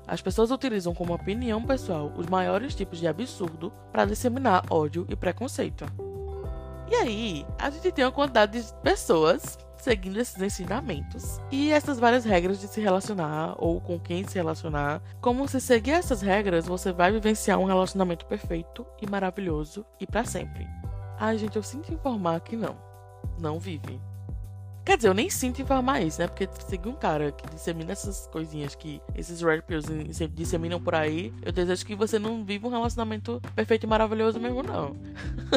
As 0.08 0.22
pessoas 0.22 0.50
utilizam 0.50 0.96
como 0.96 1.14
opinião 1.14 1.62
pessoal 1.62 2.14
os 2.16 2.28
maiores 2.28 2.74
tipos 2.74 3.00
de 3.00 3.08
absurdo 3.08 3.70
para 3.92 4.06
disseminar 4.06 4.64
ódio 4.70 5.06
e 5.10 5.16
preconceito. 5.18 5.86
E 6.90 6.96
aí, 6.96 7.46
a 7.60 7.70
gente 7.70 7.92
tem 7.92 8.06
uma 8.06 8.12
quantidade 8.12 8.62
de 8.62 8.74
pessoas 8.76 9.58
seguindo 9.86 10.18
esses 10.20 10.42
ensinamentos 10.42 11.40
e 11.52 11.72
essas 11.72 12.00
várias 12.00 12.26
regras 12.26 12.60
de 12.60 12.68
se 12.68 12.82
relacionar 12.82 13.54
ou 13.60 13.80
com 13.80 14.00
quem 14.00 14.28
se 14.28 14.34
relacionar. 14.34 15.00
Como 15.22 15.48
se 15.48 15.62
seguir 15.62 15.92
essas 15.92 16.22
regras, 16.22 16.66
você 16.66 16.92
vai 16.92 17.12
vivenciar 17.12 17.60
um 17.60 17.66
relacionamento 17.66 18.26
perfeito 18.26 18.84
e 19.00 19.08
maravilhoso 19.08 19.86
e 20.00 20.08
para 20.08 20.26
sempre. 20.26 20.68
Ai, 21.20 21.38
gente, 21.38 21.56
eu 21.56 21.62
sinto 21.62 21.94
informar 21.94 22.40
que 22.40 22.56
não. 22.56 22.76
Não 23.40 23.60
vive. 23.60 24.02
Quer 24.84 24.98
dizer, 24.98 25.10
eu 25.10 25.14
nem 25.14 25.30
sinto 25.30 25.62
informar 25.62 26.02
isso, 26.02 26.20
né? 26.20 26.28
Porque 26.28 26.50
seguir 26.68 26.90
um 26.90 26.96
cara 26.96 27.32
que 27.32 27.48
dissemina 27.50 27.92
essas 27.92 28.26
coisinhas 28.28 28.74
que 28.74 29.00
esses 29.16 29.42
red 29.42 29.62
pills 29.62 29.88
disseminam 30.34 30.82
por 30.82 30.96
aí, 30.96 31.32
eu 31.44 31.52
desejo 31.52 31.86
que 31.86 31.96
você 31.96 32.18
não 32.18 32.44
viva 32.44 32.68
um 32.68 32.72
relacionamento 32.72 33.40
perfeito 33.56 33.84
e 33.84 33.88
maravilhoso 33.88 34.40
mesmo, 34.40 34.64
não. 34.64 34.96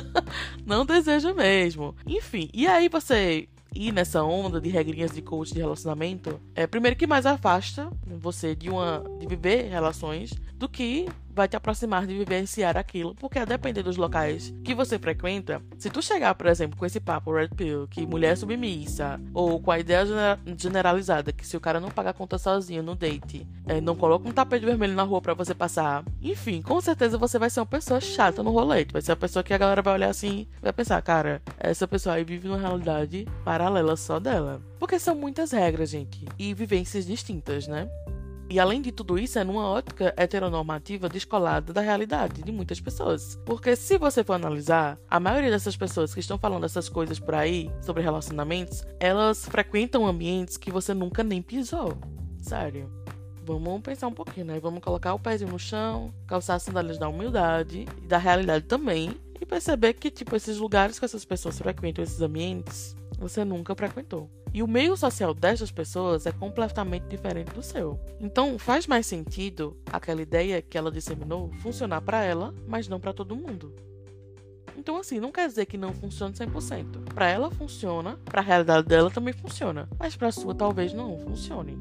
não 0.66 0.84
desejo 0.84 1.34
mesmo. 1.34 1.94
Enfim, 2.06 2.50
e 2.52 2.66
aí 2.66 2.88
você 2.88 3.48
ir 3.74 3.92
nessa 3.92 4.22
onda 4.22 4.60
de 4.60 4.68
regrinhas 4.68 5.12
de 5.12 5.22
coach 5.22 5.52
de 5.52 5.60
relacionamento, 5.60 6.40
é 6.54 6.66
primeiro 6.66 6.96
que 6.96 7.06
mais 7.06 7.26
afasta 7.26 7.90
você 8.06 8.54
de 8.54 8.70
uma 8.70 9.04
de 9.18 9.26
viver 9.26 9.68
relações 9.68 10.32
do 10.54 10.68
que 10.68 11.06
vai 11.38 11.46
te 11.46 11.56
aproximar 11.56 12.04
de 12.04 12.18
vivenciar 12.18 12.76
aquilo, 12.76 13.14
porque 13.14 13.38
a 13.38 13.44
depender 13.44 13.84
dos 13.84 13.96
locais 13.96 14.52
que 14.64 14.74
você 14.74 14.98
frequenta, 14.98 15.62
se 15.78 15.88
tu 15.88 16.02
chegar, 16.02 16.34
por 16.34 16.48
exemplo, 16.48 16.76
com 16.76 16.84
esse 16.84 16.98
papo 16.98 17.32
red 17.32 17.48
pill, 17.48 17.86
que 17.86 18.04
mulher 18.04 18.32
é 18.32 18.36
submissa, 18.36 19.20
ou 19.32 19.60
com 19.60 19.70
a 19.70 19.78
ideia 19.78 20.04
generalizada 20.56 21.32
que 21.32 21.46
se 21.46 21.56
o 21.56 21.60
cara 21.60 21.78
não 21.78 21.90
pagar 21.90 22.12
conta 22.12 22.38
sozinho 22.38 22.82
no 22.82 22.96
date, 22.96 23.46
é, 23.66 23.80
não 23.80 23.94
coloca 23.94 24.28
um 24.28 24.32
tapete 24.32 24.66
vermelho 24.66 24.94
na 24.94 25.04
rua 25.04 25.22
para 25.22 25.32
você 25.32 25.54
passar, 25.54 26.04
enfim, 26.20 26.60
com 26.60 26.80
certeza 26.80 27.16
você 27.16 27.38
vai 27.38 27.48
ser 27.48 27.60
uma 27.60 27.66
pessoa 27.66 28.00
chata 28.00 28.42
no 28.42 28.50
rolete, 28.50 28.92
vai 28.92 29.00
ser 29.00 29.12
uma 29.12 29.16
pessoa 29.16 29.44
que 29.44 29.54
a 29.54 29.58
galera 29.58 29.80
vai 29.80 29.94
olhar 29.94 30.10
assim, 30.10 30.48
vai 30.60 30.72
pensar, 30.72 31.00
cara, 31.02 31.40
essa 31.56 31.86
pessoa 31.86 32.16
aí 32.16 32.24
vive 32.24 32.48
numa 32.48 32.58
realidade 32.58 33.28
paralela 33.44 33.96
só 33.96 34.18
dela. 34.18 34.60
Porque 34.80 34.98
são 34.98 35.14
muitas 35.14 35.52
regras, 35.52 35.90
gente, 35.90 36.24
e 36.36 36.52
vivências 36.52 37.06
distintas, 37.06 37.68
né? 37.68 37.88
E 38.50 38.58
além 38.58 38.80
de 38.80 38.90
tudo 38.90 39.18
isso, 39.18 39.38
é 39.38 39.44
numa 39.44 39.68
ótica 39.68 40.14
heteronormativa 40.16 41.08
descolada 41.08 41.72
da 41.72 41.82
realidade 41.82 42.42
de 42.42 42.50
muitas 42.50 42.80
pessoas. 42.80 43.38
Porque 43.44 43.76
se 43.76 43.98
você 43.98 44.24
for 44.24 44.32
analisar, 44.32 44.98
a 45.10 45.20
maioria 45.20 45.50
dessas 45.50 45.76
pessoas 45.76 46.14
que 46.14 46.20
estão 46.20 46.38
falando 46.38 46.64
essas 46.64 46.88
coisas 46.88 47.18
por 47.18 47.34
aí, 47.34 47.70
sobre 47.82 48.02
relacionamentos, 48.02 48.82
elas 48.98 49.44
frequentam 49.44 50.06
ambientes 50.06 50.56
que 50.56 50.70
você 50.70 50.94
nunca 50.94 51.22
nem 51.22 51.42
pisou. 51.42 51.98
Sério. 52.40 52.90
Vamos 53.44 53.82
pensar 53.82 54.06
um 54.08 54.12
pouquinho, 54.12 54.46
né? 54.46 54.60
Vamos 54.60 54.80
colocar 54.80 55.14
o 55.14 55.18
pezinho 55.18 55.50
no 55.50 55.58
chão, 55.58 56.12
calçar 56.26 56.54
as 56.54 56.62
sandálias 56.62 56.98
da 56.98 57.08
humildade 57.08 57.86
e 58.02 58.06
da 58.06 58.18
realidade 58.18 58.64
também. 58.64 59.14
E 59.40 59.46
perceber 59.46 59.94
que, 59.94 60.10
tipo, 60.10 60.34
esses 60.34 60.58
lugares 60.58 60.98
que 60.98 61.04
essas 61.04 61.24
pessoas 61.24 61.58
frequentam, 61.58 62.02
esses 62.02 62.20
ambientes, 62.20 62.96
você 63.18 63.44
nunca 63.44 63.74
frequentou. 63.74 64.30
E 64.54 64.62
o 64.62 64.68
meio 64.68 64.96
social 64.96 65.34
dessas 65.34 65.70
pessoas 65.70 66.24
é 66.24 66.32
completamente 66.32 67.04
diferente 67.04 67.52
do 67.52 67.62
seu. 67.62 68.00
Então, 68.18 68.58
faz 68.58 68.86
mais 68.86 69.06
sentido 69.06 69.76
aquela 69.92 70.22
ideia 70.22 70.62
que 70.62 70.78
ela 70.78 70.90
disseminou 70.90 71.52
funcionar 71.60 72.00
para 72.00 72.22
ela, 72.22 72.54
mas 72.66 72.88
não 72.88 72.98
para 72.98 73.12
todo 73.12 73.36
mundo. 73.36 73.74
Então, 74.76 74.96
assim, 74.96 75.18
não 75.18 75.32
quer 75.32 75.48
dizer 75.48 75.66
que 75.66 75.76
não 75.76 75.92
funcione 75.92 76.32
100%. 76.32 77.12
Para 77.12 77.28
ela 77.28 77.50
funciona, 77.50 78.18
para 78.24 78.40
a 78.40 78.44
realidade 78.44 78.86
dela 78.86 79.10
também 79.10 79.34
funciona, 79.34 79.88
mas 79.98 80.16
para 80.16 80.30
sua 80.30 80.54
talvez 80.54 80.94
não 80.94 81.18
funcione. 81.18 81.76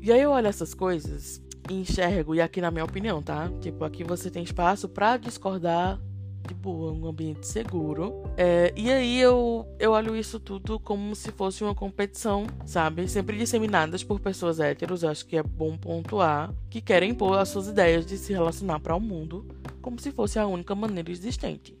E 0.00 0.10
aí 0.10 0.22
eu 0.22 0.30
olho 0.30 0.46
essas 0.46 0.72
coisas 0.72 1.42
e 1.68 1.74
enxergo, 1.74 2.34
e 2.34 2.40
aqui 2.40 2.60
na 2.60 2.70
minha 2.70 2.84
opinião, 2.84 3.22
tá? 3.22 3.50
Tipo, 3.60 3.84
aqui 3.84 4.02
você 4.02 4.30
tem 4.30 4.42
espaço 4.42 4.88
para 4.88 5.18
discordar 5.18 6.00
de 6.46 6.54
boa, 6.54 6.92
um 6.92 7.06
ambiente 7.06 7.46
seguro. 7.46 8.22
É, 8.36 8.72
e 8.76 8.90
aí 8.90 9.20
eu, 9.20 9.66
eu 9.78 9.92
olho 9.92 10.16
isso 10.16 10.38
tudo 10.38 10.78
como 10.78 11.14
se 11.14 11.32
fosse 11.32 11.64
uma 11.64 11.74
competição, 11.74 12.46
sabe? 12.64 13.08
Sempre 13.08 13.36
disseminadas 13.36 14.04
por 14.04 14.20
pessoas 14.20 14.60
héteros, 14.60 15.04
acho 15.04 15.26
que 15.26 15.36
é 15.36 15.42
bom 15.42 15.76
pontuar, 15.76 16.52
que 16.70 16.80
querem 16.80 17.10
impor 17.10 17.38
as 17.38 17.48
suas 17.48 17.68
ideias 17.68 18.06
de 18.06 18.16
se 18.16 18.32
relacionar 18.32 18.80
para 18.80 18.94
o 18.94 19.00
mundo 19.00 19.46
como 19.86 20.00
se 20.00 20.10
fosse 20.10 20.36
a 20.36 20.46
única 20.46 20.74
maneira 20.74 21.12
existente. 21.12 21.76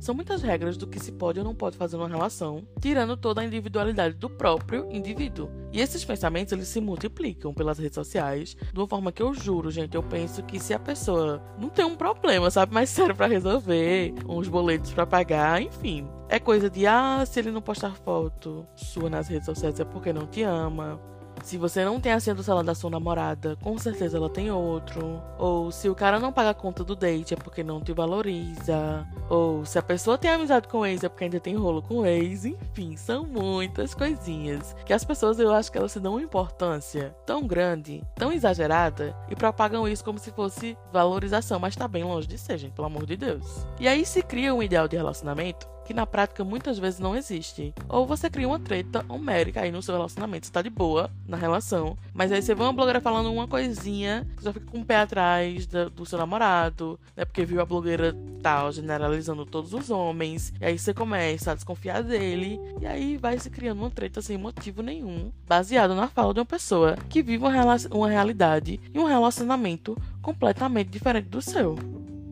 São 0.00 0.14
muitas 0.14 0.42
regras 0.42 0.76
do 0.76 0.86
que 0.86 1.00
se 1.00 1.12
pode 1.12 1.38
ou 1.38 1.44
não 1.44 1.54
pode 1.54 1.76
fazer 1.76 1.96
numa 1.96 2.08
relação, 2.08 2.66
tirando 2.80 3.16
toda 3.16 3.40
a 3.40 3.44
individualidade 3.44 4.14
do 4.14 4.30
próprio 4.30 4.88
indivíduo. 4.90 5.50
E 5.72 5.80
esses 5.80 6.04
pensamentos 6.04 6.52
eles 6.52 6.68
se 6.68 6.80
multiplicam 6.80 7.52
pelas 7.52 7.78
redes 7.78 7.94
sociais 7.94 8.56
de 8.72 8.78
uma 8.78 8.86
forma 8.86 9.12
que 9.12 9.22
eu 9.22 9.34
juro, 9.34 9.70
gente, 9.70 9.94
eu 9.94 10.02
penso 10.02 10.42
que 10.42 10.58
se 10.58 10.72
a 10.72 10.78
pessoa 10.78 11.42
não 11.58 11.68
tem 11.68 11.84
um 11.84 11.96
problema, 11.96 12.50
sabe, 12.50 12.72
mais 12.72 12.88
sério 12.90 13.14
para 13.14 13.26
resolver, 13.26 14.14
uns 14.28 14.48
boletos 14.48 14.92
para 14.92 15.06
pagar, 15.06 15.60
enfim, 15.60 16.08
é 16.28 16.38
coisa 16.38 16.70
de 16.70 16.86
ah, 16.86 17.24
se 17.26 17.40
ele 17.40 17.50
não 17.50 17.60
postar 17.60 17.94
foto 17.96 18.66
sua 18.76 19.10
nas 19.10 19.28
redes 19.28 19.46
sociais 19.46 19.80
é 19.80 19.84
porque 19.84 20.12
não 20.12 20.26
te 20.26 20.42
ama. 20.42 21.00
Se 21.42 21.56
você 21.56 21.84
não 21.84 22.00
tem 22.00 22.12
a 22.12 22.20
senha 22.20 22.34
do 22.34 22.42
celular 22.42 22.62
da 22.62 22.74
sua 22.74 22.90
namorada, 22.90 23.56
com 23.62 23.76
certeza 23.78 24.16
ela 24.16 24.28
tem 24.28 24.50
outro. 24.50 25.22
Ou 25.38 25.70
se 25.70 25.88
o 25.88 25.94
cara 25.94 26.18
não 26.18 26.32
paga 26.32 26.50
a 26.50 26.54
conta 26.54 26.84
do 26.84 26.94
date 26.94 27.34
é 27.34 27.36
porque 27.36 27.62
não 27.62 27.80
te 27.80 27.92
valoriza. 27.92 29.06
Ou 29.28 29.64
se 29.64 29.78
a 29.78 29.82
pessoa 29.82 30.18
tem 30.18 30.30
amizade 30.30 30.68
com 30.68 30.78
o 30.78 30.86
ex 30.86 31.04
é 31.04 31.08
porque 31.08 31.24
ainda 31.24 31.40
tem 31.40 31.56
rolo 31.56 31.82
com 31.82 31.98
o 31.98 32.06
ex. 32.06 32.44
Enfim, 32.44 32.96
são 32.96 33.24
muitas 33.24 33.94
coisinhas 33.94 34.74
que 34.84 34.92
as 34.92 35.04
pessoas 35.04 35.38
eu 35.38 35.52
acho 35.52 35.70
que 35.70 35.78
elas 35.78 35.92
se 35.92 36.00
dão 36.00 36.12
uma 36.12 36.22
importância 36.22 37.14
tão 37.24 37.46
grande, 37.46 38.02
tão 38.14 38.32
exagerada 38.32 39.16
e 39.28 39.36
propagam 39.36 39.88
isso 39.88 40.04
como 40.04 40.18
se 40.18 40.30
fosse 40.30 40.76
valorização, 40.92 41.58
mas 41.58 41.76
tá 41.76 41.88
bem 41.88 42.04
longe 42.04 42.26
de 42.26 42.38
ser, 42.38 42.58
gente, 42.58 42.72
pelo 42.72 42.86
amor 42.86 43.06
de 43.06 43.16
Deus. 43.16 43.66
E 43.80 43.88
aí 43.88 44.04
se 44.04 44.22
cria 44.22 44.54
um 44.54 44.62
ideal 44.62 44.88
de 44.88 44.96
relacionamento 44.96 45.68
que 45.88 45.94
na 45.94 46.04
prática 46.04 46.44
muitas 46.44 46.78
vezes 46.78 47.00
não 47.00 47.16
existe. 47.16 47.72
Ou 47.88 48.06
você 48.06 48.28
cria 48.28 48.46
uma 48.46 48.60
treta 48.60 49.06
homérica 49.08 49.62
aí 49.62 49.72
no 49.72 49.80
seu 49.80 49.94
relacionamento, 49.94 50.46
você 50.46 50.52
tá 50.52 50.60
de 50.60 50.68
boa 50.68 51.10
na 51.26 51.38
relação, 51.38 51.96
mas 52.12 52.30
aí 52.30 52.42
você 52.42 52.54
vê 52.54 52.62
uma 52.62 52.74
blogueira 52.74 53.00
falando 53.00 53.32
uma 53.32 53.48
coisinha, 53.48 54.26
você 54.36 54.44
já 54.44 54.52
fica 54.52 54.66
com 54.66 54.80
o 54.80 54.84
pé 54.84 54.96
atrás 54.96 55.66
do, 55.66 55.88
do 55.88 56.04
seu 56.04 56.18
namorado, 56.18 57.00
né? 57.16 57.24
Porque 57.24 57.42
viu 57.46 57.62
a 57.62 57.64
blogueira 57.64 58.14
tal 58.42 58.70
generalizando 58.70 59.46
todos 59.46 59.72
os 59.72 59.88
homens, 59.88 60.52
e 60.60 60.66
aí 60.66 60.78
você 60.78 60.92
começa 60.92 61.52
a 61.52 61.54
desconfiar 61.54 62.02
dele, 62.02 62.60
e 62.82 62.86
aí 62.86 63.16
vai 63.16 63.38
se 63.38 63.48
criando 63.48 63.78
uma 63.78 63.90
treta 63.90 64.20
sem 64.20 64.36
motivo 64.36 64.82
nenhum, 64.82 65.32
baseado 65.46 65.94
na 65.94 66.06
fala 66.06 66.34
de 66.34 66.40
uma 66.40 66.46
pessoa 66.46 66.96
que 67.08 67.22
vive 67.22 67.42
uma, 67.42 67.76
uma 67.90 68.10
realidade 68.10 68.78
e 68.92 68.98
um 68.98 69.04
relacionamento 69.04 69.96
completamente 70.20 70.90
diferente 70.90 71.30
do 71.30 71.40
seu. 71.40 71.76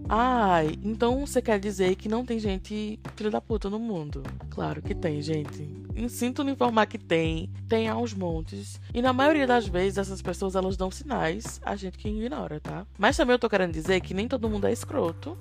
Ai, 0.08 0.78
então 0.84 1.26
você 1.26 1.42
quer 1.42 1.58
dizer 1.58 1.96
que 1.96 2.08
não 2.08 2.24
tem 2.24 2.38
gente 2.38 2.98
filha 3.16 3.30
da 3.30 3.40
puta 3.40 3.68
no 3.68 3.78
mundo? 3.78 4.22
Claro 4.50 4.80
que 4.80 4.94
tem, 4.94 5.20
gente. 5.20 5.68
Sinto 6.08 6.44
me 6.44 6.52
informar 6.52 6.86
que 6.86 6.96
tem, 6.96 7.50
tem 7.68 7.88
aos 7.88 8.14
montes. 8.14 8.80
E 8.94 9.02
na 9.02 9.12
maioria 9.12 9.46
das 9.48 9.66
vezes 9.66 9.98
essas 9.98 10.22
pessoas 10.22 10.54
elas 10.54 10.76
dão 10.76 10.92
sinais, 10.92 11.60
a 11.64 11.74
gente 11.74 11.98
que 11.98 12.08
ignora, 12.08 12.60
tá? 12.60 12.86
Mas 12.96 13.16
também 13.16 13.34
eu 13.34 13.38
tô 13.38 13.48
querendo 13.48 13.72
dizer 13.72 14.00
que 14.00 14.14
nem 14.14 14.28
todo 14.28 14.48
mundo 14.48 14.66
é 14.66 14.72
escroto. 14.72 15.36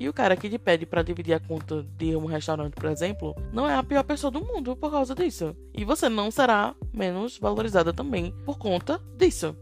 E 0.00 0.08
o 0.08 0.12
cara 0.12 0.36
que 0.36 0.48
te 0.48 0.58
pede 0.58 0.86
para 0.86 1.02
dividir 1.02 1.34
a 1.34 1.40
conta 1.40 1.84
de 1.96 2.14
um 2.14 2.26
restaurante, 2.26 2.74
por 2.74 2.88
exemplo, 2.88 3.34
não 3.52 3.68
é 3.68 3.74
a 3.74 3.82
pior 3.82 4.04
pessoa 4.04 4.30
do 4.30 4.40
mundo 4.40 4.76
por 4.76 4.90
causa 4.90 5.14
disso. 5.14 5.56
E 5.74 5.84
você 5.84 6.08
não 6.08 6.30
será 6.30 6.74
menos 6.92 7.38
valorizada 7.38 7.92
também 7.92 8.32
por 8.44 8.58
conta 8.58 9.00
disso. 9.16 9.56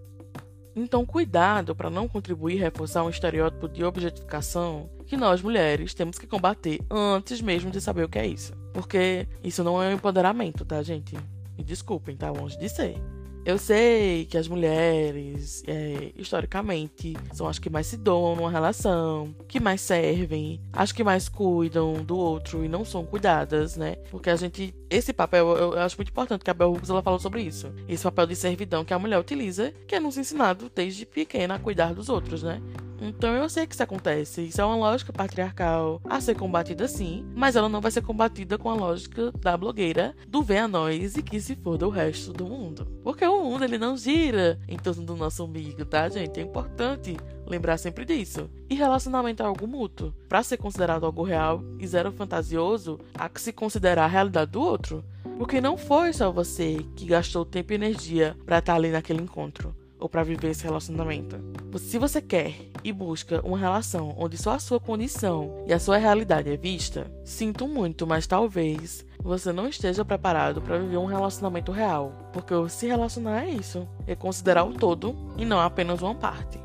Então, 0.76 1.06
cuidado 1.06 1.75
para 1.75 1.88
não 1.88 2.06
contribuir 2.06 2.56
e 2.56 2.61
reforçar 2.61 3.02
um 3.02 3.09
estereótipo 3.09 3.66
de 3.66 3.83
objetificação 3.83 4.90
que 5.06 5.16
nós 5.16 5.40
mulheres 5.40 5.95
temos 5.95 6.18
que 6.18 6.26
combater 6.26 6.80
antes 6.90 7.40
mesmo 7.40 7.71
de 7.71 7.80
saber 7.80 8.04
o 8.04 8.09
que 8.09 8.18
é 8.18 8.26
isso. 8.26 8.52
Porque 8.75 9.26
isso 9.42 9.64
não 9.64 9.83
é 9.83 9.88
um 9.88 9.95
empoderamento, 9.95 10.66
tá, 10.66 10.83
gente? 10.83 11.16
Me 11.56 11.64
desculpem, 11.64 12.14
tá 12.14 12.30
longe 12.30 12.59
de 12.59 12.68
ser. 12.68 12.97
Eu 13.46 13.58
sei 13.58 14.24
que 14.24 14.36
as 14.36 14.48
mulheres, 14.48 15.62
é, 15.68 16.10
historicamente, 16.16 17.16
são 17.32 17.46
as 17.46 17.60
que 17.60 17.70
mais 17.70 17.86
se 17.86 17.96
doam 17.96 18.34
numa 18.34 18.50
relação, 18.50 19.32
que 19.46 19.60
mais 19.60 19.80
servem, 19.80 20.60
as 20.72 20.90
que 20.90 21.04
mais 21.04 21.28
cuidam 21.28 21.92
do 22.04 22.18
outro 22.18 22.64
e 22.64 22.68
não 22.68 22.84
são 22.84 23.06
cuidadas, 23.06 23.76
né? 23.76 23.98
Porque 24.10 24.30
a 24.30 24.34
gente. 24.34 24.74
Esse 24.90 25.12
papel, 25.12 25.46
eu, 25.56 25.74
eu 25.74 25.78
acho 25.78 25.96
muito 25.96 26.08
importante 26.08 26.42
que 26.42 26.50
a 26.50 26.54
Bell 26.54 26.72
Hooks 26.72 26.90
ela 26.90 27.02
falou 27.02 27.20
sobre 27.20 27.40
isso. 27.40 27.72
Esse 27.88 28.02
papel 28.02 28.26
de 28.26 28.34
servidão 28.34 28.84
que 28.84 28.92
a 28.92 28.98
mulher 28.98 29.20
utiliza, 29.20 29.72
que 29.86 29.94
é 29.94 30.00
nos 30.00 30.18
ensinado 30.18 30.68
desde 30.74 31.06
pequena 31.06 31.54
a 31.54 31.58
cuidar 31.60 31.94
dos 31.94 32.08
outros, 32.08 32.42
né? 32.42 32.60
Então 33.00 33.34
eu 33.34 33.48
sei 33.48 33.66
que 33.66 33.74
isso 33.74 33.82
acontece. 33.82 34.42
Isso 34.42 34.60
é 34.60 34.64
uma 34.64 34.76
lógica 34.76 35.12
patriarcal 35.12 36.00
a 36.04 36.20
ser 36.20 36.34
combatida 36.34 36.88
sim, 36.88 37.26
mas 37.34 37.56
ela 37.56 37.68
não 37.68 37.80
vai 37.80 37.90
ser 37.90 38.02
combatida 38.02 38.58
com 38.58 38.70
a 38.70 38.74
lógica 38.74 39.32
da 39.40 39.56
blogueira 39.56 40.14
do 40.26 40.42
vem 40.42 40.58
a 40.58 40.68
nós 40.68 41.16
e 41.16 41.22
que 41.22 41.40
se 41.40 41.54
foda 41.56 41.86
o 41.86 41.90
resto 41.90 42.32
do 42.32 42.46
mundo. 42.46 42.86
Porque 43.02 43.24
o 43.24 43.44
mundo 43.44 43.64
ele 43.64 43.78
não 43.78 43.96
gira 43.96 44.58
em 44.68 44.76
torno 44.76 45.04
do 45.04 45.16
nosso 45.16 45.44
umbigo, 45.44 45.84
tá, 45.84 46.08
gente? 46.08 46.40
É 46.40 46.42
importante 46.42 47.16
lembrar 47.46 47.78
sempre 47.78 48.04
disso. 48.04 48.50
E 48.68 48.74
relacionamento 48.74 49.42
é 49.42 49.46
algo 49.46 49.66
mútuo. 49.66 50.12
Para 50.28 50.42
ser 50.42 50.56
considerado 50.56 51.04
algo 51.04 51.22
real 51.22 51.62
e 51.78 51.86
zero 51.86 52.12
fantasioso, 52.12 52.98
há 53.14 53.28
que 53.28 53.40
se 53.40 53.52
considerar 53.52 54.04
a 54.04 54.08
realidade 54.08 54.50
do 54.50 54.60
outro. 54.60 55.04
Porque 55.38 55.60
não 55.60 55.76
foi 55.76 56.12
só 56.12 56.30
você 56.30 56.84
que 56.96 57.04
gastou 57.04 57.44
tempo 57.44 57.72
e 57.72 57.76
energia 57.76 58.36
para 58.44 58.58
estar 58.58 58.74
ali 58.74 58.90
naquele 58.90 59.22
encontro 59.22 59.74
ou 59.98 60.08
para 60.08 60.22
viver 60.22 60.50
esse 60.50 60.64
relacionamento. 60.64 61.36
Se 61.78 61.98
você 61.98 62.20
quer 62.20 62.54
e 62.82 62.92
busca 62.92 63.40
uma 63.44 63.58
relação 63.58 64.14
onde 64.16 64.36
só 64.36 64.52
a 64.52 64.58
sua 64.58 64.80
condição 64.80 65.64
e 65.66 65.72
a 65.72 65.78
sua 65.78 65.96
realidade 65.96 66.50
é 66.50 66.56
vista, 66.56 67.10
sinto 67.24 67.66
muito, 67.66 68.06
mas 68.06 68.26
talvez 68.26 69.04
você 69.22 69.52
não 69.52 69.68
esteja 69.68 70.04
preparado 70.04 70.62
para 70.62 70.78
viver 70.78 70.96
um 70.96 71.06
relacionamento 71.06 71.72
real, 71.72 72.12
porque 72.32 72.54
se 72.68 72.86
relacionar 72.86 73.44
é 73.44 73.50
isso, 73.50 73.86
é 74.06 74.14
considerar 74.14 74.64
o 74.64 74.72
todo 74.72 75.14
e 75.36 75.44
não 75.44 75.60
apenas 75.60 76.02
uma 76.02 76.14
parte. 76.14 76.60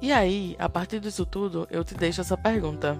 E 0.00 0.12
aí, 0.12 0.54
a 0.58 0.68
partir 0.68 1.00
disso 1.00 1.24
tudo, 1.24 1.66
eu 1.70 1.82
te 1.82 1.94
deixo 1.94 2.20
essa 2.20 2.36
pergunta: 2.36 2.98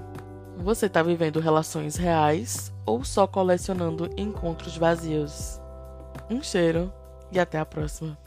você 0.56 0.86
está 0.86 1.02
vivendo 1.02 1.40
relações 1.40 1.96
reais 1.96 2.72
ou 2.84 3.04
só 3.04 3.26
colecionando 3.26 4.10
encontros 4.16 4.76
vazios? 4.76 5.60
Um 6.30 6.42
cheiro 6.42 6.92
e 7.30 7.38
até 7.38 7.58
a 7.58 7.66
próxima. 7.66 8.25